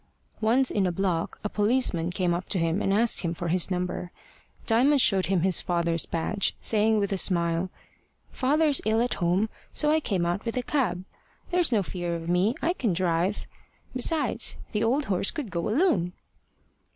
Once, 0.39 0.71
in 0.71 0.87
a 0.87 0.91
block, 0.91 1.39
a 1.43 1.47
policeman 1.47 2.09
came 2.09 2.33
up 2.33 2.49
to 2.49 2.57
him, 2.57 2.81
and 2.81 2.91
asked 2.91 3.19
him 3.21 3.35
for 3.35 3.49
his 3.49 3.69
number. 3.69 4.11
Diamond 4.65 4.99
showed 4.99 5.27
him 5.27 5.41
his 5.41 5.61
father's 5.61 6.07
badge, 6.07 6.55
saying 6.59 6.97
with 6.97 7.11
a 7.11 7.19
smile: 7.19 7.69
"Father's 8.31 8.81
ill 8.83 8.99
at 8.99 9.13
home, 9.21 9.41
and 9.41 9.49
so 9.73 9.91
I 9.91 9.99
came 9.99 10.25
out 10.25 10.43
with 10.43 10.55
the 10.55 10.63
cab. 10.63 11.05
There's 11.51 11.71
no 11.71 11.83
fear 11.83 12.15
of 12.15 12.27
me. 12.29 12.55
I 12.63 12.73
can 12.73 12.93
drive. 12.93 13.45
Besides, 13.95 14.57
the 14.71 14.83
old 14.83 15.05
horse 15.05 15.29
could 15.29 15.51
go 15.51 15.69
alone." 15.69 16.13